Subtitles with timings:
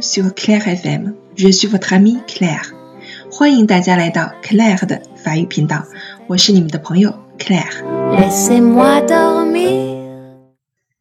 [0.00, 2.72] Sur Claire FM, Reçu v e Tammy Claire，
[3.30, 5.84] 欢迎大家来到 Claire 的法语频道，
[6.26, 7.84] 我是你们的朋友 Claire。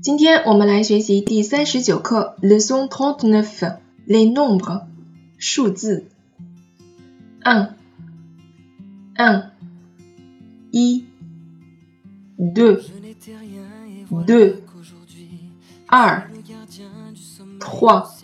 [0.00, 4.84] 今天我们来学习第三十九课，Leçon trente-neuf, les nombres，
[5.38, 6.06] 数字。
[7.42, 7.70] Un,
[9.16, 9.50] un，
[10.70, 11.04] 一。
[12.38, 12.80] Deux,
[14.24, 14.56] deux，
[15.86, 16.30] 二。
[17.58, 18.23] Trois。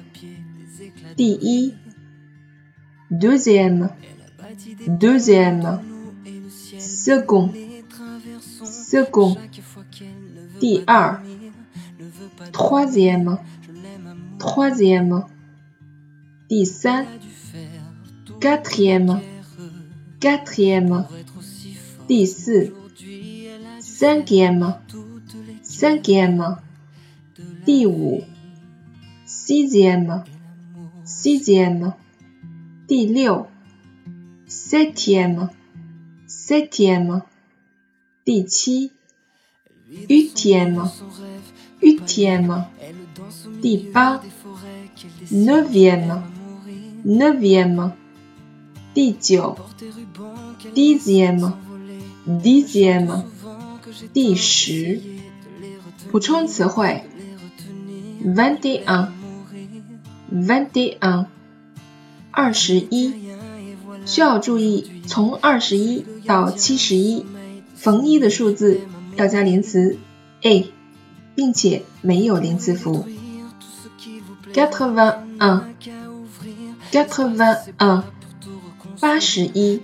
[1.17, 1.29] Ti
[3.09, 3.89] deuxième,
[4.87, 5.81] deuxième
[6.79, 7.49] second,
[8.61, 9.35] second,
[10.59, 11.19] 第二
[12.53, 13.37] ，troisième,
[14.37, 15.23] troisième, troisième
[16.49, 16.87] dix
[18.39, 19.19] quatrième,
[20.19, 21.05] quatrième
[22.07, 22.71] dix-sept.
[23.79, 24.75] cinquième,
[25.63, 26.55] cinquième
[29.35, 30.23] sixième
[31.03, 31.93] sixième,
[32.87, 33.43] Dixième.
[34.45, 35.49] septième,
[36.27, 37.21] septième,
[38.25, 38.89] Dixième.
[40.09, 40.81] huitième,
[41.83, 42.65] huitième,
[43.61, 44.21] dix pas,
[45.31, 46.21] neuvième,
[47.03, 47.91] neuvième,
[48.95, 49.15] dix
[50.73, 51.51] dixième,
[52.43, 53.17] dixième,
[54.15, 54.35] dix
[56.13, 56.63] 10
[58.23, 59.09] vingt et un
[60.31, 61.25] v e n d e on
[62.31, 63.13] 二十一
[64.05, 67.25] 需要注意从二十一到七十一
[67.75, 68.79] 逢一的数字
[69.17, 69.97] 要加连词
[70.43, 70.71] a
[71.35, 73.05] 并且没有连词符
[74.53, 75.75] get vend on
[76.93, 78.03] get vend on
[79.01, 79.81] 八十一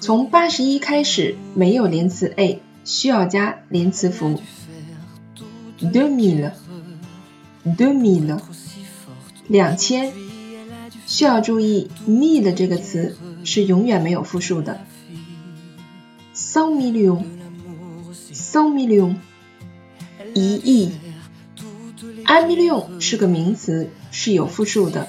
[0.00, 4.38] 从八十一开始没有连词 a 需要加连词符
[5.80, 6.52] do mi le
[7.74, 8.38] do mi le
[9.48, 10.12] 两千，
[11.06, 14.80] 需要注意 m e 的这个词是永远没有复数的。
[16.34, 19.14] so million，so million，
[20.34, 20.90] 一亿。
[22.26, 25.06] million 是个名词，是有复数的。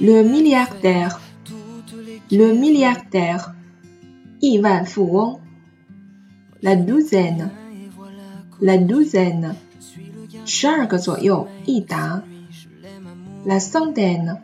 [0.00, 3.52] le milliardaire，le milliardaire，
[4.62, 5.40] 万富翁。
[6.60, 9.54] la douzaine，la douzaine，
[10.44, 12.22] 十二个左右，一沓。
[13.46, 14.42] la centaine,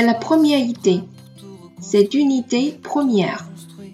[0.02, 1.00] la première idée.
[1.82, 3.46] C'est unité première.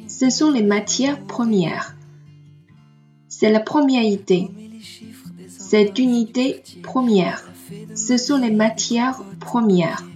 [0.06, 1.96] Ce sont les matières premières.
[3.28, 4.46] C'est la première idée.
[5.48, 7.44] C'est unité première.
[7.96, 10.06] Ce sont les matières premières.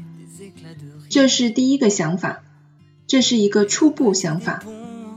[1.10, 2.42] 这是第一个想法，
[3.06, 4.62] 这是一个初步想法，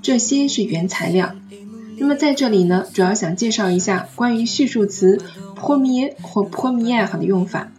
[0.04, 1.37] 这些是原材料。
[2.00, 5.18] 那么在这里呢，主要想介绍一下关于序数词
[5.56, 7.72] p r o m r 或 p r o m i e r 的用法。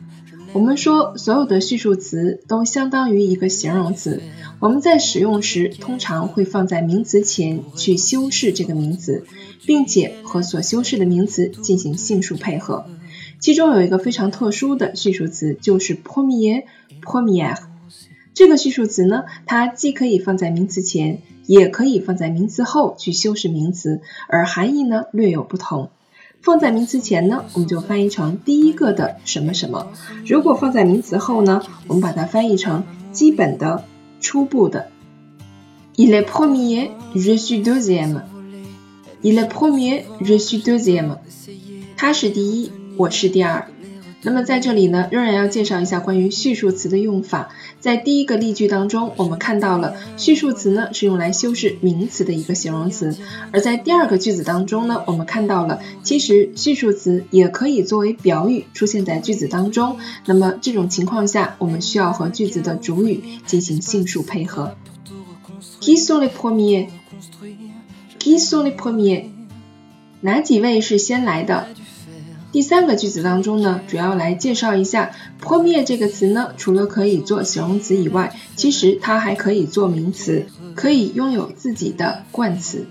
[0.53, 4.21] 我们说所有的序数词都相当于一个形容词，
[4.59, 9.25] 我们在使用时通常会放在名词前去修饰这个名词，
[9.67, 12.87] 并且和所修饰的名词进行性数配合。
[13.39, 16.65] 其中有一个非常特殊的序数词，就是 “promy” y
[17.03, 17.57] p r o m i e r
[18.35, 21.21] 这个序数词呢，它既可以放在名词前。
[21.49, 25.89] 也可以放在名词后去修饰名词，而含义呢略有不同。
[26.43, 29.87] 放在名词前呢，我们就翻译成第一个的什么什么；
[30.27, 33.83] 如果放在名词后呢，我们把它翻译成基本的、
[34.21, 34.89] 初步的。
[35.97, 38.23] Il est premier, je suis deuxième.
[39.23, 41.17] Il est premier, je suis deuxième.
[41.97, 43.69] 他是第一，我是第二。
[44.23, 47.51] 那么在这里呢，仍然要介绍一下关于序数词的用法。
[47.79, 53.13] 在第一个例句当中，我们看到了序数词呢是用来修饰名词的一个形容词；
[53.53, 59.97] 而在第二个句子当中呢，我们看到了其实序数词也可以作为表语出现在句子当中。
[60.27, 64.75] 那么这种情况下，我们需要和句子的主语进行性数配合。
[65.81, 69.27] Qui sont les premiers？Qui sont les premiers？
[70.23, 71.69] 哪几位是先来的？
[72.51, 76.49] 第三个句子当中呢，主要来介绍一下“破灭”这个词呢。
[76.57, 82.87] 除了可以做形容词以外，其实它还可以做名词，可以拥有自己的冠词。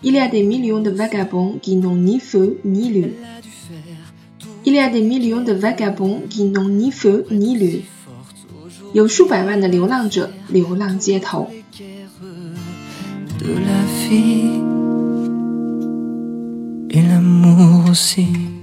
[0.00, 3.08] 一两百 million de vagabond 给弄泥糊泥流，
[4.64, 7.78] 一两百 million 的 vagabond 给弄泥糊泥流。
[8.94, 11.50] 有数百万的流浪者流浪街头。
[17.94, 18.61] se.